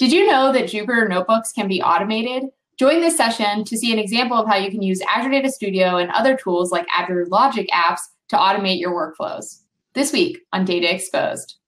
Did 0.00 0.12
you 0.12 0.26
know 0.26 0.50
that 0.50 0.64
Jupyter 0.64 1.06
Notebooks 1.06 1.52
can 1.52 1.68
be 1.68 1.82
automated? 1.82 2.44
Join 2.78 3.02
this 3.02 3.18
session 3.18 3.64
to 3.64 3.76
see 3.76 3.92
an 3.92 3.98
example 3.98 4.38
of 4.38 4.48
how 4.48 4.56
you 4.56 4.70
can 4.70 4.80
use 4.80 5.02
Azure 5.06 5.28
Data 5.28 5.52
Studio 5.52 5.98
and 5.98 6.10
other 6.12 6.38
tools 6.38 6.72
like 6.72 6.86
Azure 6.96 7.26
Logic 7.26 7.68
apps 7.68 8.00
to 8.28 8.36
automate 8.36 8.80
your 8.80 8.94
workflows. 8.94 9.60
This 9.92 10.10
week 10.10 10.38
on 10.54 10.64
Data 10.64 10.90
Exposed. 10.90 11.59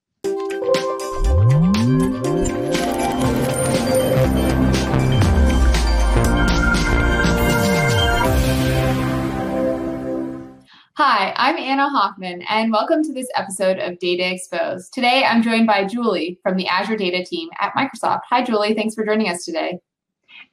Hi, 11.05 11.35
I'm 11.37 11.57
Anna 11.57 11.89
Hoffman, 11.89 12.43
and 12.43 12.71
welcome 12.71 13.03
to 13.03 13.13
this 13.13 13.27
episode 13.35 13.81
of 13.81 13.99
Data 13.99 14.33
Exposed. 14.33 14.93
Today, 14.93 15.25
I'm 15.25 15.43
joined 15.43 15.67
by 15.67 15.85
Julie 15.85 16.39
from 16.45 16.57
the 16.57 16.69
Azure 16.69 16.97
Data 16.97 17.25
team 17.25 17.49
at 17.59 17.75
Microsoft. 17.75 18.21
Hi, 18.31 18.45
Julie. 18.45 18.75
Thanks 18.75 18.95
for 18.95 19.05
joining 19.05 19.29
us 19.29 19.45
today. 19.45 19.81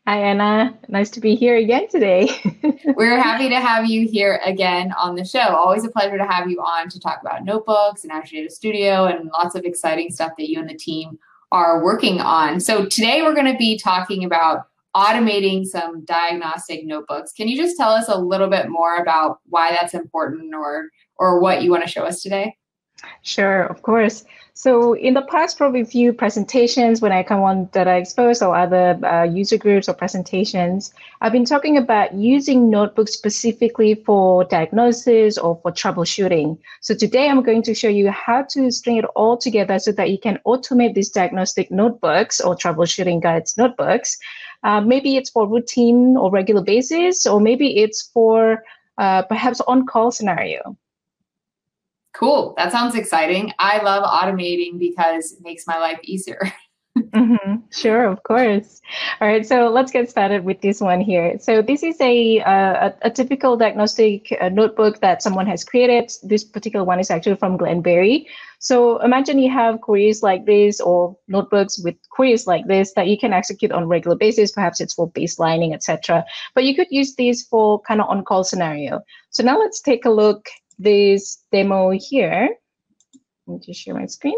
Hi, 0.07 0.17
Anna. 0.17 0.75
Nice 0.87 1.11
to 1.11 1.19
be 1.19 1.35
here 1.35 1.57
again 1.57 1.87
today. 1.87 2.31
We're 2.95 3.21
happy 3.21 3.47
to 3.49 3.59
have 3.59 3.85
you 3.85 4.07
here 4.07 4.41
again 4.43 4.91
on 4.93 5.13
the 5.13 5.23
show. 5.23 5.55
Always 5.55 5.85
a 5.85 5.91
pleasure 5.91 6.17
to 6.17 6.25
have 6.25 6.49
you 6.49 6.57
on 6.61 6.89
to 6.89 6.99
talk 6.99 7.19
about 7.21 7.45
notebooks 7.45 8.03
and 8.03 8.11
Azure 8.11 8.37
Data 8.37 8.49
Studio 8.49 9.05
and 9.05 9.29
lots 9.29 9.53
of 9.53 9.65
exciting 9.65 10.09
stuff 10.09 10.31
that 10.39 10.49
you 10.49 10.59
and 10.59 10.67
the 10.67 10.73
team 10.73 11.19
are 11.51 11.83
working 11.83 12.21
on. 12.21 12.59
So, 12.59 12.87
today 12.87 13.21
we're 13.21 13.35
going 13.35 13.53
to 13.53 13.57
be 13.59 13.77
talking 13.77 14.23
about 14.23 14.65
automating 14.95 15.65
some 15.65 16.03
diagnostic 16.05 16.85
notebooks. 16.85 17.31
Can 17.33 17.47
you 17.47 17.57
just 17.57 17.77
tell 17.77 17.91
us 17.91 18.07
a 18.07 18.17
little 18.17 18.49
bit 18.49 18.69
more 18.69 18.97
about 18.97 19.39
why 19.45 19.71
that's 19.71 19.93
important 19.93 20.53
or 20.53 20.89
or 21.17 21.39
what 21.39 21.61
you 21.61 21.69
want 21.69 21.83
to 21.83 21.89
show 21.89 22.03
us 22.03 22.21
today? 22.21 22.55
Sure, 23.21 23.63
of 23.63 23.81
course. 23.81 24.25
So 24.53 24.91
in 24.91 25.13
the 25.13 25.21
past 25.21 25.57
probably 25.57 25.85
few 25.85 26.11
presentations, 26.11 26.99
when 26.99 27.13
I 27.13 27.23
come 27.23 27.41
on 27.41 27.65
Data 27.71 27.95
Exposed 27.95 28.43
or 28.43 28.53
other 28.53 28.99
uh, 29.05 29.23
user 29.23 29.57
groups 29.57 29.87
or 29.87 29.93
presentations, 29.93 30.93
I've 31.21 31.31
been 31.31 31.45
talking 31.45 31.77
about 31.77 32.13
using 32.13 32.69
notebooks 32.69 33.13
specifically 33.13 33.95
for 33.95 34.43
diagnosis 34.43 35.37
or 35.37 35.57
for 35.61 35.71
troubleshooting. 35.71 36.57
So 36.81 36.93
today 36.93 37.29
I'm 37.29 37.41
going 37.41 37.63
to 37.63 37.73
show 37.73 37.87
you 37.87 38.11
how 38.11 38.43
to 38.49 38.69
string 38.69 38.97
it 38.97 39.05
all 39.15 39.37
together 39.37 39.79
so 39.79 39.93
that 39.93 40.09
you 40.09 40.19
can 40.19 40.39
automate 40.45 40.93
these 40.93 41.09
diagnostic 41.09 41.71
notebooks 41.71 42.41
or 42.41 42.53
troubleshooting 42.53 43.21
guides 43.21 43.57
notebooks 43.57 44.17
uh, 44.63 44.81
maybe 44.81 45.15
it's 45.15 45.29
for 45.29 45.47
routine 45.47 46.17
or 46.17 46.31
regular 46.31 46.63
basis, 46.63 47.25
or 47.25 47.39
maybe 47.39 47.77
it's 47.77 48.09
for 48.13 48.63
uh, 48.97 49.23
perhaps 49.23 49.61
on-call 49.61 50.11
scenario. 50.11 50.77
Cool. 52.13 52.53
That 52.57 52.71
sounds 52.71 52.95
exciting. 52.95 53.53
I 53.59 53.81
love 53.81 54.03
automating 54.03 54.77
because 54.77 55.31
it 55.31 55.39
makes 55.41 55.65
my 55.67 55.77
life 55.77 55.99
easier. 56.03 56.51
mm-hmm. 57.11 57.55
Sure, 57.71 58.05
of 58.05 58.23
course. 58.23 58.81
All 59.19 59.27
right, 59.27 59.45
so 59.45 59.69
let's 59.69 59.91
get 59.91 60.09
started 60.09 60.43
with 60.43 60.61
this 60.61 60.81
one 60.81 61.01
here. 61.01 61.37
So 61.39 61.61
this 61.61 61.83
is 61.83 61.99
a 62.01 62.41
uh, 62.41 62.89
a, 62.89 63.07
a, 63.07 63.09
typical 63.09 63.57
diagnostic 63.57 64.35
uh, 64.39 64.49
notebook 64.49 64.99
that 65.01 65.21
someone 65.21 65.47
has 65.47 65.63
created. 65.63 66.11
This 66.23 66.43
particular 66.43 66.85
one 66.85 66.99
is 66.99 67.11
actually 67.11 67.35
from 67.35 67.57
Glenn 67.57 67.81
Berry. 67.81 68.27
So 68.59 68.99
imagine 69.01 69.39
you 69.39 69.51
have 69.51 69.81
queries 69.81 70.21
like 70.21 70.45
this 70.45 70.81
or 70.81 71.17
notebooks 71.27 71.79
with 71.83 71.95
queries 72.09 72.45
like 72.45 72.67
this 72.67 72.93
that 72.93 73.07
you 73.07 73.17
can 73.17 73.33
execute 73.33 73.71
on 73.71 73.87
regular 73.87 74.17
basis. 74.17 74.51
Perhaps 74.51 74.81
it's 74.81 74.93
for 74.93 75.09
baselining, 75.11 75.73
etc. 75.73 76.25
But 76.55 76.65
you 76.65 76.75
could 76.75 76.87
use 76.91 77.15
these 77.15 77.43
for 77.43 77.79
kind 77.81 78.01
of 78.01 78.09
on-call 78.09 78.43
scenario. 78.43 79.01
So 79.29 79.43
now 79.43 79.57
let's 79.57 79.81
take 79.81 80.05
a 80.05 80.09
look 80.09 80.49
this 80.77 81.43
demo 81.51 81.91
here. 81.91 82.49
Let 83.47 83.53
me 83.53 83.59
just 83.65 83.81
share 83.81 83.95
my 83.95 84.05
screen. 84.05 84.37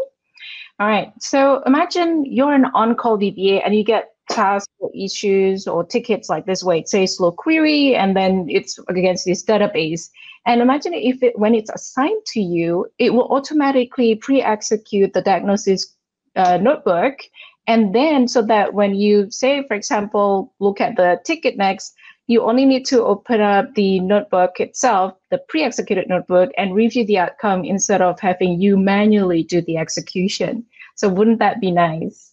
All 0.82 0.88
right. 0.88 1.14
So 1.20 1.62
imagine 1.68 2.26
you're 2.26 2.56
an 2.56 2.66
on-call 2.74 3.20
DBA 3.20 3.62
and 3.64 3.76
you 3.76 3.84
get 3.84 4.16
tasks 4.32 4.74
or 4.80 4.90
issues 4.96 5.68
or 5.68 5.84
tickets 5.84 6.28
like 6.28 6.48
this 6.48 6.64
way. 6.64 6.80
It 6.80 6.90
says 6.90 7.18
slow 7.18 7.32
query, 7.32 7.96
and 7.96 8.16
then 8.16 8.48
it's 8.50 8.80
against 8.90 9.26
this 9.26 9.46
database. 9.46 10.10
And 10.48 10.60
imagine 10.60 10.96
if 10.96 11.22
it, 11.22 11.38
when 11.38 11.54
it's 11.54 11.70
assigned 11.70 12.26
to 12.34 12.42
you, 12.42 12.88
it 12.98 13.14
will 13.14 13.28
automatically 13.28 14.16
pre-execute 14.16 15.14
the 15.14 15.22
diagnosis 15.22 15.94
uh, 16.36 16.58
notebook. 16.58 17.20
And 17.68 17.94
then 17.94 18.28
so 18.28 18.42
that 18.42 18.74
when 18.74 18.96
you 18.96 19.30
say, 19.30 19.64
for 19.68 19.76
example, 19.76 20.52
look 20.58 20.82
at 20.82 20.96
the 20.96 21.22
ticket 21.24 21.58
next, 21.58 21.94
you 22.26 22.42
only 22.42 22.66
need 22.66 22.86
to 22.86 23.04
open 23.04 23.40
up 23.40 23.76
the 23.76 24.00
notebook 24.00 24.60
itself, 24.60 25.14
the 25.30 25.38
pre-executed 25.48 26.10
notebook, 26.10 26.50
and 26.58 26.74
review 26.74 27.06
the 27.06 27.20
outcome 27.20 27.66
instead 27.66 28.02
of 28.02 28.20
having 28.20 28.60
you 28.60 28.78
manually 28.78 29.44
do 29.44 29.62
the 29.62 29.78
execution. 29.78 30.66
So 31.02 31.10
wouldn't 31.10 31.40
that 31.40 31.60
be 31.60 31.72
nice? 31.72 32.32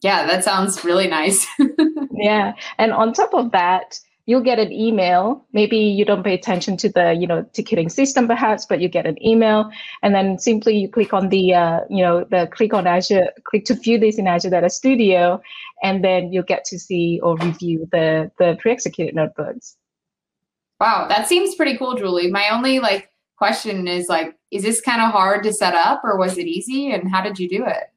Yeah, 0.00 0.24
that 0.28 0.44
sounds 0.44 0.84
really 0.84 1.08
nice. 1.08 1.44
yeah. 2.12 2.52
And 2.78 2.92
on 2.92 3.12
top 3.12 3.34
of 3.34 3.50
that, 3.50 3.98
you'll 4.26 4.40
get 4.40 4.60
an 4.60 4.70
email. 4.70 5.44
Maybe 5.52 5.78
you 5.78 6.04
don't 6.04 6.22
pay 6.22 6.34
attention 6.34 6.76
to 6.76 6.88
the, 6.88 7.12
you 7.12 7.26
know, 7.26 7.44
ticketing 7.54 7.88
system 7.88 8.28
perhaps, 8.28 8.66
but 8.66 8.80
you 8.80 8.88
get 8.88 9.04
an 9.04 9.20
email 9.26 9.68
and 10.00 10.14
then 10.14 10.38
simply 10.38 10.76
you 10.76 10.88
click 10.88 11.12
on 11.12 11.28
the, 11.30 11.54
uh, 11.54 11.80
you 11.90 12.04
know, 12.04 12.24
the 12.30 12.48
click 12.52 12.72
on 12.72 12.86
Azure, 12.86 13.30
click 13.42 13.64
to 13.64 13.74
view 13.74 13.98
this 13.98 14.16
in 14.16 14.28
Azure 14.28 14.50
Data 14.50 14.70
Studio, 14.70 15.42
and 15.82 16.04
then 16.04 16.32
you'll 16.32 16.44
get 16.44 16.64
to 16.66 16.78
see 16.78 17.18
or 17.20 17.36
review 17.38 17.88
the, 17.90 18.30
the 18.38 18.56
pre-executed 18.60 19.16
notebooks. 19.16 19.76
Wow, 20.78 21.08
that 21.08 21.26
seems 21.26 21.56
pretty 21.56 21.76
cool, 21.76 21.96
Julie. 21.96 22.30
My 22.30 22.48
only 22.50 22.78
like 22.78 23.10
question 23.36 23.88
is 23.88 24.08
like, 24.08 24.36
is 24.52 24.62
this 24.62 24.80
kind 24.80 25.02
of 25.02 25.10
hard 25.10 25.42
to 25.42 25.52
set 25.52 25.74
up 25.74 26.02
or 26.04 26.16
was 26.16 26.38
it 26.38 26.46
easy 26.46 26.92
and 26.92 27.10
how 27.10 27.20
did 27.20 27.40
you 27.40 27.48
do 27.48 27.64
it? 27.66 27.90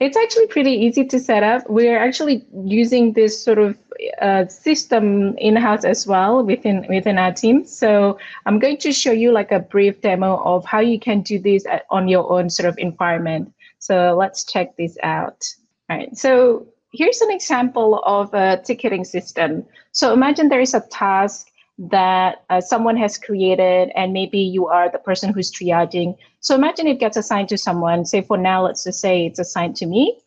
It's 0.00 0.16
actually 0.16 0.46
pretty 0.46 0.72
easy 0.72 1.04
to 1.04 1.18
set 1.20 1.42
up. 1.42 1.68
We're 1.68 1.98
actually 1.98 2.46
using 2.64 3.12
this 3.12 3.42
sort 3.42 3.58
of 3.58 3.78
uh, 4.22 4.46
system 4.46 5.36
in-house 5.36 5.84
as 5.84 6.06
well 6.06 6.42
within 6.42 6.86
within 6.88 7.18
our 7.18 7.32
team. 7.32 7.66
So 7.66 8.18
I'm 8.46 8.58
going 8.58 8.78
to 8.78 8.92
show 8.92 9.12
you 9.12 9.30
like 9.30 9.52
a 9.52 9.60
brief 9.60 10.00
demo 10.00 10.42
of 10.42 10.64
how 10.64 10.80
you 10.80 10.98
can 10.98 11.20
do 11.20 11.38
this 11.38 11.66
at, 11.66 11.84
on 11.90 12.08
your 12.08 12.32
own 12.32 12.48
sort 12.48 12.66
of 12.66 12.78
environment. 12.78 13.52
So 13.78 14.16
let's 14.18 14.44
check 14.44 14.74
this 14.76 14.96
out. 15.02 15.44
All 15.90 15.98
right. 15.98 16.16
So 16.16 16.66
here's 16.92 17.20
an 17.20 17.30
example 17.30 18.02
of 18.06 18.32
a 18.32 18.60
ticketing 18.64 19.04
system. 19.04 19.66
So 19.92 20.14
imagine 20.14 20.48
there 20.48 20.62
is 20.62 20.72
a 20.72 20.80
task 20.80 21.50
that 21.88 22.44
uh, 22.50 22.60
someone 22.60 22.96
has 22.96 23.16
created 23.16 23.90
and 23.96 24.12
maybe 24.12 24.38
you 24.38 24.66
are 24.66 24.90
the 24.90 24.98
person 24.98 25.32
who's 25.32 25.50
triaging. 25.50 26.14
So 26.40 26.54
imagine 26.54 26.86
it 26.86 27.00
gets 27.00 27.16
assigned 27.16 27.48
to 27.48 27.58
someone, 27.58 28.04
say 28.04 28.20
for 28.20 28.36
now, 28.36 28.64
let's 28.64 28.84
just 28.84 29.00
say 29.00 29.24
it's 29.24 29.38
assigned 29.38 29.76
to 29.76 29.86
me. 29.86 30.20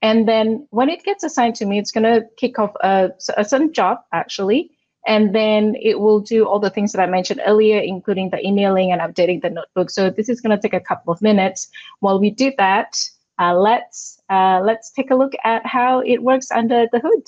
And 0.00 0.26
then 0.26 0.66
when 0.70 0.88
it 0.88 1.04
gets 1.04 1.22
assigned 1.22 1.56
to 1.56 1.66
me, 1.66 1.78
it's 1.78 1.90
going 1.90 2.04
to 2.04 2.26
kick 2.38 2.58
off 2.58 2.72
a, 2.82 3.10
a 3.36 3.44
certain 3.44 3.72
job 3.72 3.98
actually. 4.12 4.70
And 5.06 5.34
then 5.34 5.76
it 5.82 6.00
will 6.00 6.20
do 6.20 6.46
all 6.46 6.58
the 6.58 6.70
things 6.70 6.92
that 6.92 7.02
I 7.02 7.06
mentioned 7.06 7.42
earlier, 7.46 7.78
including 7.78 8.30
the 8.30 8.40
emailing 8.46 8.90
and 8.90 9.02
updating 9.02 9.42
the 9.42 9.50
notebook. 9.50 9.90
So 9.90 10.08
this 10.08 10.30
is 10.30 10.40
going 10.40 10.56
to 10.56 10.62
take 10.62 10.72
a 10.72 10.80
couple 10.80 11.12
of 11.12 11.20
minutes. 11.20 11.68
While 12.00 12.18
we 12.18 12.30
do 12.30 12.52
that, 12.56 12.96
uh, 13.38 13.54
let's 13.54 14.22
uh, 14.30 14.60
let's 14.64 14.90
take 14.92 15.10
a 15.10 15.14
look 15.14 15.32
at 15.44 15.66
how 15.66 16.00
it 16.00 16.22
works 16.22 16.50
under 16.50 16.86
the 16.90 17.00
hood. 17.00 17.24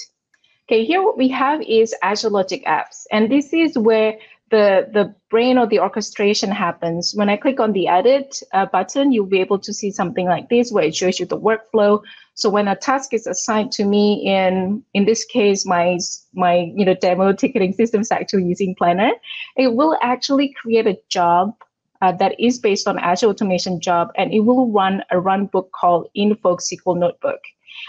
Okay, 0.69 0.85
here 0.85 1.01
what 1.01 1.17
we 1.17 1.29
have 1.29 1.63
is 1.63 1.95
Azure 2.03 2.29
Logic 2.29 2.65
Apps, 2.65 3.07
and 3.13 3.31
this 3.31 3.53
is 3.53 3.79
where 3.79 4.19
the, 4.51 4.89
the 4.93 5.15
brain 5.31 5.59
or 5.59 5.67
the 5.69 5.79
orchestration 5.79 6.51
happens. 6.51 7.15
When 7.15 7.29
I 7.29 7.37
click 7.37 7.61
on 7.61 7.71
the 7.71 7.87
edit 7.87 8.43
uh, 8.53 8.67
button, 8.67 9.13
you'll 9.13 9.27
be 9.27 9.41
able 9.41 9.61
to 9.61 9.73
see 9.73 9.93
something 9.93 10.27
like 10.27 10.49
this 10.49 10.73
where 10.73 10.83
it 10.83 10.97
shows 10.97 11.21
you 11.21 11.27
the 11.27 11.39
workflow. 11.39 12.03
So 12.35 12.51
when 12.51 12.67
a 12.67 12.75
task 12.75 13.15
is 13.15 13.29
assigned 13.29 13.71
to 13.73 13.85
me 13.85 14.27
in, 14.27 14.83
in 14.93 15.05
this 15.05 15.25
case, 15.25 15.65
my, 15.65 15.99
my 16.35 16.73
you 16.75 16.85
know, 16.85 16.95
demo 16.95 17.33
ticketing 17.33 17.73
system 17.73 18.01
is 18.01 18.11
actually 18.11 18.47
using 18.47 18.75
Planner, 18.75 19.13
it 19.57 19.73
will 19.73 19.97
actually 20.03 20.53
create 20.61 20.89
a 20.89 20.99
job 21.09 21.55
uh, 22.03 22.11
that 22.11 22.35
is 22.41 22.59
based 22.59 22.89
on 22.89 22.99
Azure 22.99 23.29
Automation 23.29 23.81
Job, 23.81 24.11
and 24.17 24.35
it 24.35 24.41
will 24.41 24.69
run 24.73 25.05
a 25.13 25.17
runbook 25.17 25.71
called 25.71 26.09
Invoke 26.17 26.61
SQL 26.61 26.99
Notebook. 26.99 27.41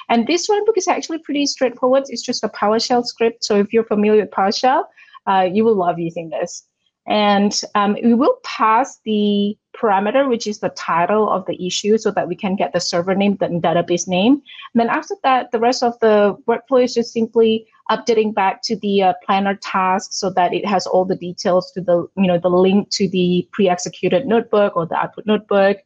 And 0.09 0.27
this 0.27 0.49
runbook 0.49 0.77
is 0.77 0.87
actually 0.87 1.19
pretty 1.19 1.45
straightforward. 1.45 2.03
It's 2.07 2.21
just 2.21 2.43
a 2.43 2.49
PowerShell 2.49 3.05
script. 3.05 3.43
So 3.43 3.57
if 3.57 3.73
you're 3.73 3.83
familiar 3.83 4.21
with 4.21 4.31
PowerShell, 4.31 4.83
uh, 5.27 5.47
you 5.51 5.63
will 5.65 5.75
love 5.75 5.99
using 5.99 6.29
this. 6.29 6.63
And 7.07 7.61
um, 7.73 7.95
we 8.03 8.13
will 8.13 8.37
pass 8.43 8.99
the 9.05 9.57
parameter, 9.77 10.27
which 10.27 10.45
is 10.45 10.59
the 10.59 10.69
title 10.69 11.29
of 11.29 11.45
the 11.45 11.65
issue, 11.65 11.97
so 11.97 12.11
that 12.11 12.27
we 12.27 12.35
can 12.35 12.57
get 12.57 12.73
the 12.73 12.81
server 12.81 13.15
name, 13.15 13.37
the 13.37 13.47
database 13.47 14.07
name. 14.09 14.33
And 14.33 14.41
then 14.75 14.89
after 14.89 15.15
that, 15.23 15.51
the 15.51 15.59
rest 15.59 15.83
of 15.83 15.97
the 16.01 16.35
workflow 16.47 16.83
is 16.83 16.93
just 16.93 17.13
simply 17.13 17.65
updating 17.89 18.33
back 18.33 18.61
to 18.63 18.75
the 18.75 19.03
uh, 19.03 19.13
planner 19.25 19.55
task 19.55 20.09
so 20.11 20.29
that 20.31 20.53
it 20.53 20.65
has 20.65 20.85
all 20.85 21.05
the 21.05 21.15
details 21.15 21.71
to 21.71 21.81
the, 21.81 22.05
you 22.17 22.27
know, 22.27 22.37
the 22.37 22.49
link 22.49 22.89
to 22.89 23.07
the 23.07 23.47
pre-executed 23.53 24.25
notebook 24.25 24.75
or 24.75 24.85
the 24.85 24.95
output 24.95 25.25
notebook. 25.25 25.77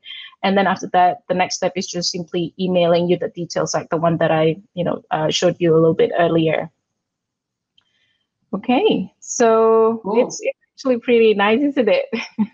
And 0.43 0.57
then 0.57 0.67
after 0.67 0.87
that, 0.93 1.19
the 1.27 1.35
next 1.35 1.55
step 1.55 1.73
is 1.75 1.87
just 1.87 2.11
simply 2.11 2.53
emailing 2.59 3.09
you 3.09 3.17
the 3.17 3.29
details 3.29 3.73
like 3.73 3.89
the 3.89 3.97
one 3.97 4.17
that 4.17 4.31
I, 4.31 4.57
you 4.73 4.83
know, 4.83 5.03
uh, 5.11 5.29
showed 5.29 5.57
you 5.59 5.73
a 5.73 5.77
little 5.77 5.93
bit 5.93 6.11
earlier. 6.17 6.71
Okay, 8.53 9.13
so 9.19 10.01
cool. 10.03 10.25
it's 10.25 10.41
actually 10.75 10.97
pretty 10.97 11.33
nice, 11.33 11.61
isn't 11.61 11.87
it? 11.87 12.05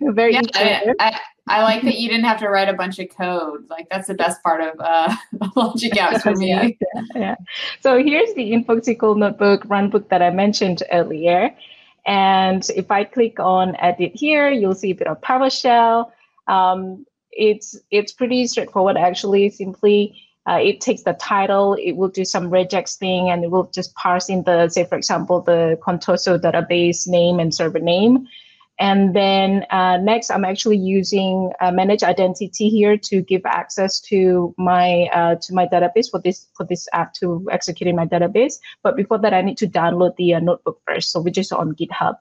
Very 0.13 0.33
yeah, 0.33 0.41
I, 0.53 0.93
I, 0.99 1.19
I, 1.47 1.63
like 1.63 1.81
that 1.83 1.97
you 1.97 2.07
didn't 2.07 2.25
have 2.25 2.37
to 2.39 2.49
write 2.49 2.69
a 2.69 2.73
bunch 2.73 2.99
of 2.99 3.09
code. 3.09 3.65
Like 3.69 3.87
that's 3.89 4.07
the 4.07 4.13
best 4.13 4.43
part 4.43 4.61
of 4.61 4.75
uh, 4.79 5.15
Logic 5.55 5.91
Apps 5.93 6.21
for 6.23 6.35
me. 6.35 6.49
yeah, 6.49 7.01
yeah, 7.15 7.35
So 7.81 7.97
here's 8.03 8.31
the 8.35 8.53
Invoke 8.53 8.83
SQL 8.83 9.17
notebook 9.17 9.63
runbook 9.63 10.09
that 10.09 10.21
I 10.21 10.29
mentioned 10.29 10.83
earlier. 10.91 11.55
And 12.05 12.69
if 12.75 12.91
I 12.91 13.03
click 13.03 13.39
on 13.39 13.75
edit 13.77 14.11
here, 14.13 14.51
you'll 14.51 14.75
see 14.75 14.91
a 14.91 14.95
bit 14.95 15.07
of 15.07 15.19
PowerShell. 15.21 16.11
Um, 16.47 17.06
it's 17.37 17.77
it's 17.91 18.11
pretty 18.11 18.47
straightforward 18.47 18.97
actually. 18.97 19.49
Simply 19.49 20.15
uh, 20.47 20.59
it 20.61 20.79
takes 20.79 21.03
the 21.03 21.13
title, 21.13 21.75
it 21.81 21.97
will 21.97 22.07
do 22.07 22.23
some 22.23 22.49
regex 22.49 22.97
thing, 22.97 23.29
and 23.29 23.43
it 23.43 23.51
will 23.51 23.69
just 23.73 23.93
parse 23.95 24.29
in 24.29 24.43
the, 24.43 24.69
say, 24.69 24.85
for 24.85 24.97
example, 24.97 25.41
the 25.41 25.77
Contoso 25.85 26.39
database 26.39 27.05
name 27.05 27.37
and 27.39 27.53
server 27.53 27.79
name. 27.79 28.25
And 28.79 29.13
then 29.13 29.65
uh, 29.71 29.97
next, 29.97 30.29
I'm 30.29 30.45
actually 30.45 30.77
using 30.77 31.51
uh, 31.59 31.71
manage 31.71 32.03
identity 32.03 32.69
here 32.69 32.95
to 32.95 33.21
give 33.21 33.41
access 33.45 33.99
to 34.01 34.53
my 34.57 35.09
uh, 35.13 35.35
to 35.35 35.53
my 35.53 35.65
database 35.65 36.09
for 36.09 36.21
this 36.21 36.47
for 36.55 36.63
this 36.63 36.87
app 36.93 37.13
to 37.15 37.45
execute 37.51 37.87
in 37.87 37.95
my 37.95 38.05
database. 38.05 38.59
But 38.83 38.95
before 38.95 39.17
that, 39.17 39.33
I 39.33 39.41
need 39.41 39.57
to 39.57 39.67
download 39.67 40.15
the 40.15 40.35
uh, 40.35 40.39
notebook 40.39 40.79
first, 40.87 41.11
so 41.11 41.19
which 41.19 41.39
is 41.39 41.51
on 41.51 41.75
GitHub. 41.75 42.17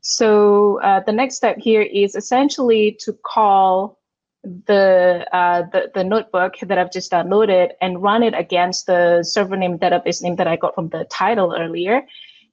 So 0.00 0.82
uh, 0.82 1.00
the 1.00 1.12
next 1.12 1.36
step 1.36 1.56
here 1.58 1.80
is 1.80 2.14
essentially 2.16 2.98
to 3.00 3.12
call 3.24 3.98
the, 4.44 5.26
uh, 5.32 5.62
the 5.72 5.90
the 5.94 6.04
notebook 6.04 6.54
that 6.62 6.78
I've 6.78 6.92
just 6.92 7.10
downloaded 7.10 7.70
and 7.80 8.02
run 8.02 8.22
it 8.22 8.34
against 8.34 8.86
the 8.86 9.22
server 9.22 9.56
name 9.56 9.78
database 9.78 10.22
name 10.22 10.36
that 10.36 10.46
I 10.46 10.56
got 10.56 10.74
from 10.74 10.88
the 10.88 11.04
title 11.10 11.54
earlier, 11.58 12.02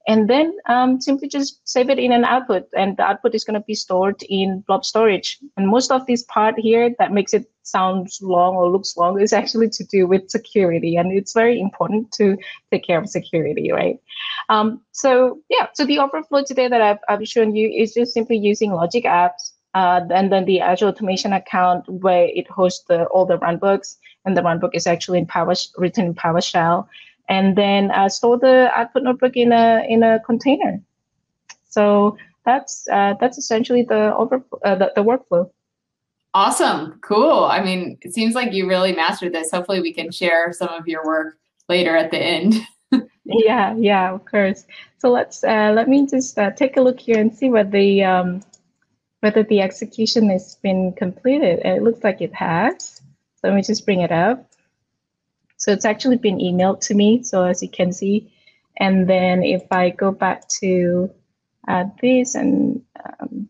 and 0.08 0.28
then 0.28 0.56
um, 0.68 1.00
simply 1.00 1.28
just 1.28 1.60
save 1.68 1.90
it 1.90 1.98
in 1.98 2.12
an 2.12 2.24
output, 2.24 2.68
and 2.76 2.96
the 2.96 3.02
output 3.02 3.34
is 3.34 3.44
going 3.44 3.60
to 3.60 3.66
be 3.66 3.74
stored 3.74 4.22
in 4.28 4.64
blob 4.66 4.84
storage. 4.84 5.38
And 5.56 5.68
most 5.68 5.90
of 5.90 6.06
this 6.06 6.24
part 6.24 6.58
here 6.58 6.94
that 6.98 7.12
makes 7.12 7.34
it 7.34 7.46
sound 7.62 8.08
long 8.20 8.56
or 8.56 8.68
looks 8.68 8.96
long 8.96 9.20
is 9.20 9.32
actually 9.32 9.68
to 9.70 9.84
do 9.84 10.06
with 10.06 10.30
security, 10.30 10.96
and 10.96 11.12
it's 11.12 11.34
very 11.34 11.60
important 11.60 12.10
to 12.12 12.36
take 12.70 12.84
care 12.84 12.98
of 12.98 13.08
security, 13.08 13.70
right? 13.70 14.00
Um, 14.48 14.80
so 14.92 15.40
yeah, 15.50 15.68
so 15.74 15.84
the 15.84 15.98
overflow 15.98 16.42
today 16.42 16.68
that 16.68 16.80
I've, 16.80 16.98
I've 17.08 17.28
shown 17.28 17.54
you 17.54 17.68
is 17.68 17.94
just 17.94 18.12
simply 18.12 18.38
using 18.38 18.72
Logic 18.72 19.04
Apps 19.04 19.52
uh, 19.74 20.00
and 20.10 20.30
then 20.30 20.44
the 20.44 20.60
Azure 20.60 20.86
Automation 20.86 21.32
account 21.32 21.88
where 21.88 22.26
it 22.26 22.48
hosts 22.48 22.84
the, 22.88 23.04
all 23.06 23.24
the 23.24 23.38
runbooks, 23.38 23.96
and 24.24 24.36
the 24.36 24.42
runbook 24.42 24.70
is 24.74 24.86
actually 24.86 25.18
in 25.18 25.26
Power 25.26 25.54
written 25.78 26.06
in 26.06 26.14
PowerShell, 26.14 26.86
and 27.28 27.56
then 27.56 27.90
uh, 27.90 28.08
store 28.08 28.38
the 28.38 28.70
output 28.76 29.02
notebook 29.02 29.36
in 29.36 29.52
a 29.52 29.84
in 29.88 30.02
a 30.02 30.20
container. 30.20 30.80
So 31.68 32.16
that's 32.44 32.86
uh, 32.92 33.14
that's 33.20 33.38
essentially 33.38 33.82
the 33.82 34.14
over 34.16 34.44
uh, 34.64 34.74
the, 34.74 34.92
the 34.94 35.02
workflow. 35.02 35.50
Awesome, 36.34 36.98
cool. 37.02 37.44
I 37.44 37.62
mean, 37.62 37.98
it 38.02 38.14
seems 38.14 38.34
like 38.34 38.52
you 38.52 38.68
really 38.68 38.92
mastered 38.94 39.32
this. 39.32 39.50
Hopefully, 39.50 39.80
we 39.80 39.92
can 39.92 40.10
share 40.10 40.52
some 40.52 40.68
of 40.68 40.86
your 40.86 41.04
work 41.04 41.38
later 41.68 41.96
at 41.96 42.10
the 42.10 42.18
end. 42.18 42.54
yeah, 43.24 43.74
yeah, 43.76 44.12
of 44.12 44.24
course. 44.24 44.66
So 44.98 45.10
let's 45.10 45.44
uh, 45.44 45.72
let 45.74 45.88
me 45.88 46.06
just 46.06 46.38
uh, 46.38 46.50
take 46.50 46.76
a 46.76 46.80
look 46.80 47.00
here 47.00 47.18
and 47.18 47.34
see 47.34 47.48
what 47.50 47.70
the 47.70 48.04
um, 48.04 48.42
whether 49.22 49.44
the 49.44 49.60
execution 49.60 50.28
has 50.30 50.56
been 50.56 50.92
completed. 50.94 51.60
And 51.64 51.76
it 51.76 51.82
looks 51.84 52.02
like 52.02 52.20
it 52.20 52.34
has. 52.34 53.00
So 53.36 53.48
let 53.48 53.54
me 53.54 53.62
just 53.62 53.86
bring 53.86 54.00
it 54.00 54.10
up. 54.10 54.50
So 55.58 55.70
it's 55.70 55.84
actually 55.84 56.16
been 56.16 56.38
emailed 56.38 56.80
to 56.88 56.94
me. 56.94 57.22
So 57.22 57.44
as 57.44 57.62
you 57.62 57.68
can 57.68 57.92
see, 57.92 58.32
and 58.78 59.08
then 59.08 59.44
if 59.44 59.62
I 59.70 59.90
go 59.90 60.10
back 60.10 60.48
to 60.60 61.08
uh, 61.68 61.84
this 62.00 62.34
and 62.34 62.82
um, 63.20 63.48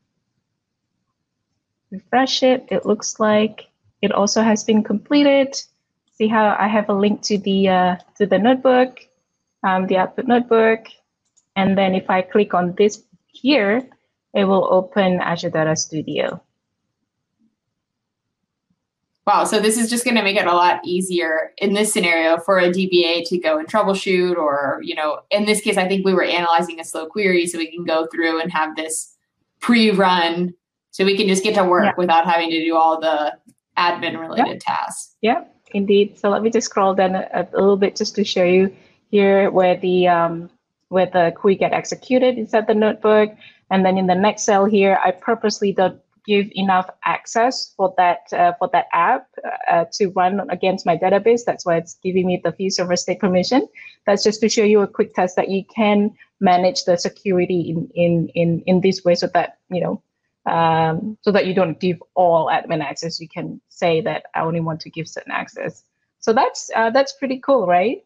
refresh 1.91 2.43
it, 2.43 2.67
it 2.71 2.85
looks 2.85 3.19
like 3.19 3.69
it 4.03 4.13
also 4.13 4.43
has 4.43 4.65
been 4.65 4.85
completed. 4.85 5.57
See 6.13 6.29
how 6.29 6.55
I 6.59 6.69
have 6.69 6.91
a 6.91 6.95
link 6.95 7.23
to 7.23 7.39
the 7.39 7.69
uh, 7.69 7.97
to 8.17 8.27
the 8.27 8.39
notebook, 8.39 9.01
um, 9.65 9.87
the 9.87 9.97
output 9.97 10.27
notebook, 10.27 10.81
and 11.57 11.79
then 11.79 11.95
if 11.95 12.11
I 12.11 12.21
click 12.21 12.53
on 12.53 12.75
this 12.77 13.03
here, 13.29 13.89
it 14.35 14.45
will 14.45 14.67
open 14.71 15.21
Azure 15.21 15.51
Data 15.51 15.77
Studio. 15.77 16.43
Wow, 19.25 19.45
so 19.45 19.61
this 19.61 19.79
is 19.79 19.89
just 19.89 20.05
going 20.05 20.17
to 20.17 20.23
make 20.23 20.37
it 20.37 20.47
a 20.47 20.53
lot 20.53 20.81
easier 20.85 21.53
in 21.59 21.75
this 21.75 21.93
scenario 21.93 22.39
for 22.39 22.59
a 22.59 22.71
DBA 22.71 23.29
to 23.29 23.39
go 23.39 23.57
and 23.57 23.69
troubleshoot, 23.69 24.37
or, 24.37 24.81
you 24.83 24.97
know, 24.97 25.21
in 25.31 25.45
this 25.45 25.61
case, 25.61 25.77
I 25.77 25.87
think 25.87 26.05
we 26.05 26.13
were 26.13 26.25
analyzing 26.25 26.81
a 26.81 26.85
slow 26.85 27.07
query, 27.07 27.47
so 27.47 27.59
we 27.59 27.71
can 27.71 27.85
go 27.85 28.09
through 28.13 28.41
and 28.41 28.51
have 28.51 28.75
this 28.75 29.15
pre-run, 29.61 30.53
so 30.91 31.05
we 31.05 31.17
can 31.17 31.29
just 31.29 31.45
get 31.45 31.55
to 31.55 31.63
work 31.63 31.85
yeah. 31.85 31.93
without 31.97 32.25
having 32.25 32.51
to 32.51 32.65
do 32.65 32.77
all 32.77 33.01
the 33.01 33.33
admin-related 33.79 34.47
yeah. 34.67 34.75
tasks. 34.75 35.15
Yeah, 35.21 35.45
indeed. 35.73 36.19
So 36.19 36.29
let 36.29 36.43
me 36.43 36.51
just 36.51 36.67
scroll 36.67 36.95
down 36.95 37.15
a, 37.15 37.49
a, 37.53 37.61
little 37.61 37.77
bit 37.77 37.95
just 37.95 38.17
to 38.17 38.25
show 38.25 38.45
you 38.45 38.75
here 39.11 39.53
where 39.53 39.77
the 39.77 40.09
um, 40.09 40.51
where 40.89 41.07
the 41.07 41.33
query 41.37 41.55
get 41.55 41.73
executed 41.73 42.39
inside 42.39 42.67
the 42.67 42.75
notebook. 42.75 43.31
And 43.73 43.87
then 43.87 43.97
in 43.97 44.07
the 44.07 44.15
next 44.15 44.45
cell 44.45 44.67
here, 44.67 44.99
I 45.03 45.11
purposely 45.13 45.73
don't 45.73 45.99
give 46.27 46.47
enough 46.53 46.89
access 47.05 47.73
for 47.77 47.93
that 47.97 48.33
uh, 48.33 48.53
for 48.59 48.69
that 48.73 48.87
app 48.93 49.27
uh, 49.69 49.87
to 49.95 50.09
run 50.11 50.49
against 50.51 50.87
my 50.87 50.97
database. 50.97 51.41
That's 51.45 51.65
why 51.67 51.79
it's 51.79 51.95
giving 52.03 52.27
me 52.27 52.41
the 52.45 52.53
view 52.53 52.71
server 52.71 52.97
state 52.97 53.19
permission. 53.19 53.67
That's 54.07 54.23
just 54.23 54.41
to 54.43 54.49
show 54.49 54.63
you 54.63 54.83
a 54.83 54.87
quick 54.87 55.15
test 55.15 55.37
that 55.37 55.49
you 55.49 55.65
can 55.65 56.13
manage 56.39 56.85
the 56.85 56.97
security 56.99 57.61
in 57.71 57.89
in 57.95 58.29
in 58.35 58.63
in 58.67 58.83
this 58.83 59.03
way, 59.05 59.15
so 59.17 59.27
that 59.29 59.59
you 59.71 59.81
know. 59.81 60.03
Um, 60.45 61.17
so 61.23 61.31
that 61.31 61.47
you 61.47 61.55
don't 61.55 61.79
give 61.79 62.03
all 62.17 62.49
admin 62.49 62.83
access, 62.83 63.21
you 63.21 63.29
can 63.29 63.61
say 63.69 64.01
that 64.01 64.25
I 64.35 64.41
only 64.41 64.59
want 64.59 64.81
to 64.81 64.91
give 64.91 65.07
certain 65.07 65.31
access. 65.31 65.85
So 66.19 66.33
that's 66.33 66.69
uh, 66.75 66.91
that's 66.91 67.13
pretty 67.13 67.39
cool, 67.39 67.65
right? 67.65 68.05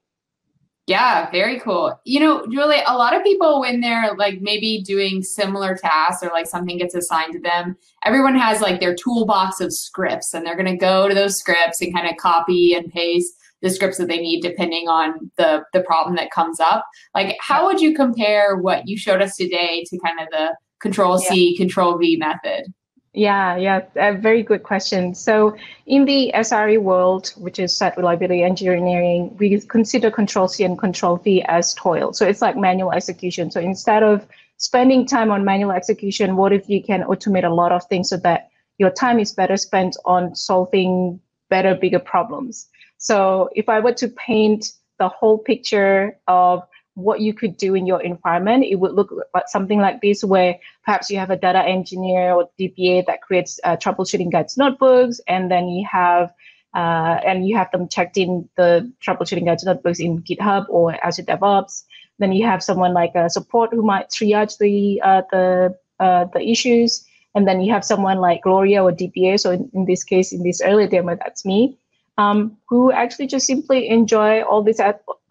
Yeah, 0.87 1.29
very 1.33 1.59
cool. 1.59 2.01
You 2.05 2.21
know, 2.21 2.47
Julie, 2.47 2.83
a 2.87 2.97
lot 2.97 3.15
of 3.15 3.25
people 3.25 3.61
when 3.61 3.81
they're 3.81 4.15
like 4.15 4.41
maybe 4.41 4.83
doing 4.83 5.21
similar 5.21 5.77
tasks 5.77 6.23
or 6.23 6.29
like 6.29 6.47
something 6.47 6.79
gets 6.79 6.95
assigned 6.95 7.33
to 7.33 7.41
them, 7.41 7.77
everyone 8.05 8.37
has 8.37 8.61
like 8.61 8.79
their 8.79 8.95
toolbox 8.95 9.61
of 9.61 9.73
scripts 9.73 10.33
and 10.33 10.47
they're 10.47 10.55
going 10.55 10.67
to 10.71 10.77
go 10.77 11.09
to 11.09 11.15
those 11.15 11.39
scripts 11.39 11.81
and 11.81 11.93
kind 11.93 12.09
of 12.09 12.17
copy 12.19 12.73
and 12.75 12.93
paste 12.93 13.35
the 13.63 13.71
scripts 13.71 13.99
that 13.99 14.07
they 14.07 14.19
need 14.19 14.43
depending 14.43 14.87
on 14.87 15.31
the 15.39 15.65
the 15.73 15.81
problem 15.81 16.15
that 16.17 16.31
comes 16.31 16.61
up. 16.61 16.85
Like 17.15 17.37
how 17.41 17.67
would 17.67 17.81
you 17.81 17.93
compare 17.93 18.57
what 18.57 18.87
you 18.87 18.97
showed 18.97 19.21
us 19.21 19.37
today 19.37 19.85
to 19.89 19.99
kind 19.99 20.21
of 20.21 20.29
the 20.31 20.57
control 20.81 21.19
C, 21.19 21.51
yeah. 21.53 21.59
control 21.59 21.99
V 21.99 22.17
method? 22.17 22.73
Yeah, 23.17 23.57
yeah, 23.57 23.81
a 23.97 24.15
very 24.15 24.43
good 24.43 24.63
question. 24.63 25.15
So 25.15 25.57
in 25.87 26.05
the 26.05 26.31
SRE 26.35 26.79
world, 26.83 27.33
which 27.39 27.59
is 27.59 27.75
site 27.75 27.97
reliability 27.97 28.43
engineering, 28.43 29.35
we 29.39 29.59
consider 29.59 30.11
control 30.11 30.49
C 30.49 30.65
and 30.65 30.79
control 30.79 31.17
V 31.17 31.43
as 31.45 31.73
toil. 31.73 32.13
So 32.13 32.27
it's 32.27 32.43
like 32.43 32.59
manual 32.59 32.93
execution. 32.93 33.51
So 33.51 33.59
instead 33.59 34.03
of 34.03 34.27
spending 34.59 35.07
time 35.07 35.31
on 35.31 35.47
manual 35.47 35.73
execution, 35.73 36.37
what 36.37 36.53
if 36.53 36.69
you 36.69 36.83
can 36.83 37.05
automate 37.05 37.45
a 37.45 37.55
lot 37.55 37.73
of 37.73 37.83
things 37.85 38.11
so 38.11 38.19
that 38.19 38.51
your 38.77 38.91
time 38.91 39.19
is 39.19 39.33
better 39.33 39.57
spent 39.57 39.97
on 40.05 40.35
solving 40.35 41.19
better, 41.49 41.75
bigger 41.75 42.01
problems? 42.01 42.69
So 42.99 43.49
if 43.55 43.71
I 43.71 43.81
were 43.81 43.95
to 43.95 44.09
paint 44.09 44.73
the 44.99 45.09
whole 45.09 45.39
picture 45.39 46.19
of 46.29 46.69
what 46.97 47.21
you 47.21 47.35
could 47.35 47.57
do 47.59 47.75
in 47.75 47.87
your 47.87 48.01
environment, 48.01 48.65
it 48.65 48.77
would 48.77 48.93
look 48.93 49.15
like 49.35 49.49
something 49.49 49.79
like 49.79 50.01
this, 50.01 50.25
where 50.25 50.59
perhaps 50.85 51.11
you 51.11 51.19
have 51.19 51.31
a 51.31 51.37
data 51.37 51.61
engineer 51.61 52.33
or 52.33 52.49
DBA 52.59 53.07
that 53.07 53.21
creates 53.21 53.61
uh, 53.65 53.77
troubleshooting 53.77 54.33
guides 54.33 54.57
notebooks, 54.57 55.21
and 55.29 55.51
then 55.51 55.69
you 55.69 55.87
have 55.91 56.33
uh, 56.75 57.21
and 57.25 57.47
you 57.47 57.57
have 57.57 57.71
them 57.71 57.87
checked 57.89 58.17
in 58.17 58.49
the 58.57 58.91
troubleshooting 59.07 59.45
guides 59.45 59.65
notebooks 59.65 60.01
in 60.01 60.23
GitHub 60.23 60.67
or 60.69 60.97
Azure 61.05 61.23
DevOps. 61.23 61.85
Then 62.19 62.33
you 62.33 62.47
have 62.47 62.63
someone 62.63 62.95
like 62.95 63.15
a 63.15 63.29
support 63.29 63.71
who 63.73 63.83
might 63.83 64.09
triage 64.09 64.57
the 64.59 65.01
uh, 65.05 65.23
the 65.31 65.77
uh, 66.01 66.25
the 66.33 66.41
issues, 66.41 67.07
and 67.35 67.47
then 67.47 67.61
you 67.61 67.73
have 67.73 67.85
someone 67.85 68.19
like 68.19 68.43
Gloria 68.43 68.83
or 68.83 68.91
DBA. 68.91 69.39
So 69.39 69.51
in, 69.51 69.71
in 69.75 69.85
this 69.85 70.03
case, 70.03 70.33
in 70.33 70.43
this 70.43 70.63
earlier 70.63 70.89
demo, 70.89 71.15
that's 71.17 71.45
me 71.45 71.77
um, 72.19 72.57
who 72.69 72.93
actually 72.93 73.27
just 73.27 73.47
simply 73.47 73.89
enjoy 73.89 74.43
all 74.43 74.63
this 74.63 74.81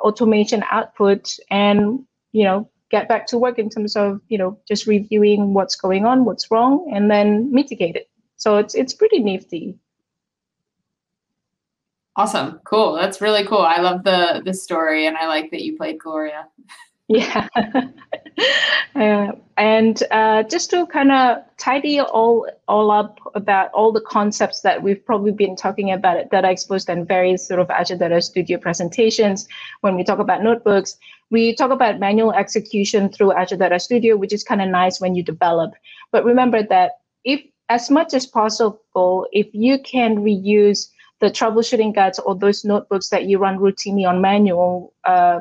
automation 0.05 0.63
output 0.69 1.35
and 1.49 2.05
you 2.31 2.43
know 2.43 2.69
get 2.91 3.09
back 3.09 3.25
to 3.27 3.37
work 3.37 3.57
in 3.57 3.69
terms 3.69 3.95
of 3.95 4.21
you 4.29 4.37
know 4.37 4.57
just 4.67 4.85
reviewing 4.85 5.53
what's 5.53 5.75
going 5.75 6.05
on, 6.05 6.23
what's 6.25 6.49
wrong, 6.51 6.89
and 6.93 7.09
then 7.09 7.51
mitigate 7.51 7.95
it. 7.95 8.09
So 8.37 8.57
it's 8.57 8.75
it's 8.75 8.93
pretty 8.93 9.19
nifty. 9.19 9.75
Awesome, 12.17 12.61
cool. 12.63 12.93
That's 12.93 13.19
really 13.19 13.45
cool. 13.45 13.65
I 13.75 13.81
love 13.81 14.03
the 14.03 14.41
the 14.45 14.53
story, 14.53 15.07
and 15.07 15.17
I 15.17 15.27
like 15.27 15.51
that 15.51 15.63
you 15.63 15.75
played 15.75 15.99
Gloria. 15.99 16.47
Yeah. 17.07 17.47
uh, 18.95 19.31
and 19.57 20.03
uh, 20.09 20.43
just 20.43 20.71
to 20.71 20.87
kind 20.87 21.11
of 21.11 21.43
tidy 21.57 21.99
all 21.99 22.49
all 22.67 22.89
up 22.89 23.19
about 23.35 23.69
all 23.73 23.91
the 23.91 24.01
concepts 24.01 24.61
that 24.61 24.81
we've 24.81 25.05
probably 25.05 25.31
been 25.31 25.55
talking 25.55 25.91
about 25.91 26.31
that 26.31 26.45
I 26.45 26.49
exposed 26.49 26.89
in 26.89 27.05
various 27.05 27.47
sort 27.47 27.59
of 27.59 27.69
Azure 27.69 27.97
Data 27.97 28.21
Studio 28.21 28.57
presentations. 28.57 29.47
When 29.81 29.95
we 29.95 30.03
talk 30.03 30.19
about 30.19 30.41
notebooks, 30.41 30.97
we 31.29 31.53
talk 31.53 31.71
about 31.71 31.99
manual 31.99 32.33
execution 32.33 33.09
through 33.09 33.33
Azure 33.33 33.57
Data 33.57 33.79
Studio, 33.79 34.17
which 34.17 34.33
is 34.33 34.43
kind 34.43 34.61
of 34.61 34.69
nice 34.69 34.99
when 34.99 35.13
you 35.13 35.23
develop. 35.23 35.73
But 36.11 36.25
remember 36.25 36.63
that 36.63 36.93
if 37.23 37.41
as 37.69 37.91
much 37.91 38.13
as 38.13 38.25
possible, 38.25 39.27
if 39.31 39.47
you 39.53 39.79
can 39.79 40.17
reuse 40.17 40.89
the 41.19 41.27
troubleshooting 41.27 41.93
guides 41.93 42.19
or 42.19 42.35
those 42.35 42.65
notebooks 42.65 43.09
that 43.09 43.25
you 43.25 43.37
run 43.37 43.57
routinely 43.57 44.07
on 44.07 44.21
manual 44.21 44.93
uh, 45.05 45.39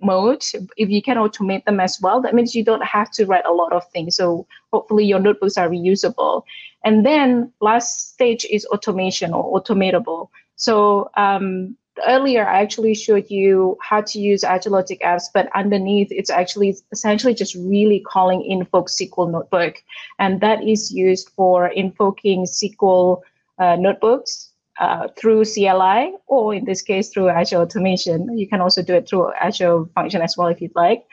mode, 0.00 0.44
if 0.76 0.90
you 0.90 1.02
can 1.02 1.16
automate 1.16 1.64
them 1.64 1.80
as 1.80 1.98
well, 2.00 2.20
that 2.20 2.34
means 2.34 2.54
you 2.54 2.64
don't 2.64 2.84
have 2.84 3.10
to 3.12 3.26
write 3.26 3.46
a 3.46 3.52
lot 3.52 3.72
of 3.72 3.88
things. 3.90 4.16
So 4.16 4.46
hopefully 4.72 5.04
your 5.04 5.20
notebooks 5.20 5.56
are 5.56 5.68
reusable. 5.68 6.42
And 6.84 7.04
then 7.04 7.52
last 7.60 8.12
stage 8.12 8.46
is 8.50 8.66
automation 8.66 9.32
or 9.32 9.60
automatable. 9.60 10.28
So 10.56 11.10
um, 11.16 11.76
earlier 12.06 12.46
I 12.46 12.60
actually 12.60 12.94
showed 12.94 13.30
you 13.30 13.76
how 13.80 14.02
to 14.02 14.18
use 14.18 14.44
Azure 14.44 14.70
Logic 14.70 15.00
apps, 15.00 15.24
but 15.32 15.48
underneath 15.54 16.08
it's 16.10 16.30
actually 16.30 16.76
essentially 16.92 17.34
just 17.34 17.54
really 17.54 18.00
calling 18.00 18.44
invoke 18.44 18.88
SQL 18.88 19.30
notebook. 19.30 19.82
And 20.18 20.40
that 20.40 20.62
is 20.62 20.92
used 20.92 21.30
for 21.30 21.68
invoking 21.68 22.44
SQL 22.44 23.22
uh, 23.58 23.76
notebooks 23.76 24.50
uh, 24.80 25.08
through 25.16 25.44
CLI, 25.44 26.12
or 26.26 26.54
in 26.54 26.64
this 26.64 26.82
case, 26.82 27.08
through 27.08 27.28
Azure 27.28 27.58
Automation. 27.58 28.36
You 28.36 28.48
can 28.48 28.60
also 28.60 28.82
do 28.82 28.94
it 28.94 29.08
through 29.08 29.32
Azure 29.34 29.84
Function 29.94 30.20
as 30.20 30.36
well 30.36 30.48
if 30.48 30.60
you'd 30.60 30.74
like. 30.74 31.04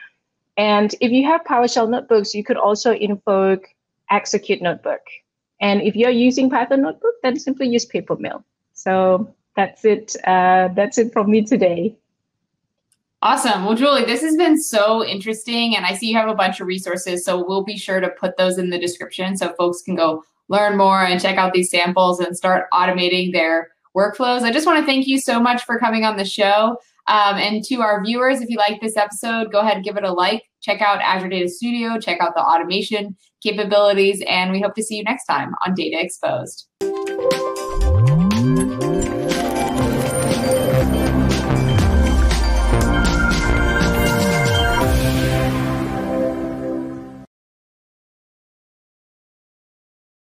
And 0.56 0.94
if 1.00 1.10
you 1.10 1.24
have 1.26 1.44
PowerShell 1.44 1.88
notebooks, 1.88 2.34
you 2.34 2.44
could 2.44 2.56
also 2.56 2.92
invoke 2.92 3.66
execute 4.10 4.60
notebook. 4.60 5.00
And 5.60 5.80
if 5.82 5.94
you're 5.94 6.10
using 6.10 6.50
Python 6.50 6.82
notebook, 6.82 7.14
then 7.22 7.38
simply 7.38 7.68
use 7.68 7.86
Papermill. 7.86 8.42
So 8.74 9.32
that's 9.56 9.84
it. 9.84 10.16
Uh, 10.26 10.68
that's 10.74 10.98
it 10.98 11.12
from 11.12 11.30
me 11.30 11.42
today. 11.42 11.96
Awesome. 13.22 13.64
Well, 13.64 13.76
Julie, 13.76 14.04
this 14.04 14.20
has 14.22 14.36
been 14.36 14.60
so 14.60 15.06
interesting. 15.06 15.76
And 15.76 15.86
I 15.86 15.94
see 15.94 16.08
you 16.10 16.16
have 16.16 16.28
a 16.28 16.34
bunch 16.34 16.60
of 16.60 16.66
resources. 16.66 17.24
So 17.24 17.42
we'll 17.46 17.62
be 17.62 17.78
sure 17.78 18.00
to 18.00 18.08
put 18.08 18.36
those 18.36 18.58
in 18.58 18.70
the 18.70 18.78
description 18.78 19.36
so 19.36 19.54
folks 19.54 19.82
can 19.82 19.94
go 19.94 20.24
learn 20.52 20.76
more 20.76 21.02
and 21.02 21.20
check 21.20 21.38
out 21.38 21.54
these 21.54 21.70
samples 21.70 22.20
and 22.20 22.36
start 22.36 22.66
automating 22.72 23.32
their 23.32 23.70
workflows. 23.96 24.42
I 24.42 24.52
just 24.52 24.66
want 24.66 24.78
to 24.78 24.86
thank 24.86 25.06
you 25.06 25.18
so 25.18 25.40
much 25.40 25.64
for 25.64 25.78
coming 25.78 26.04
on 26.04 26.16
the 26.16 26.24
show. 26.24 26.76
Um, 27.08 27.36
and 27.36 27.64
to 27.64 27.80
our 27.80 28.04
viewers, 28.04 28.40
if 28.40 28.50
you 28.50 28.58
like 28.58 28.80
this 28.80 28.96
episode, 28.96 29.50
go 29.50 29.60
ahead 29.60 29.76
and 29.76 29.84
give 29.84 29.96
it 29.96 30.04
a 30.04 30.12
like. 30.12 30.44
Check 30.60 30.80
out 30.80 31.00
Azure 31.00 31.28
Data 31.28 31.48
Studio, 31.48 31.98
check 31.98 32.20
out 32.20 32.34
the 32.36 32.42
automation 32.42 33.16
capabilities, 33.42 34.22
and 34.28 34.52
we 34.52 34.60
hope 34.60 34.74
to 34.74 34.82
see 34.84 34.98
you 34.98 35.02
next 35.02 35.24
time 35.24 35.54
on 35.66 35.74
Data 35.74 36.00
Exposed. 36.00 36.68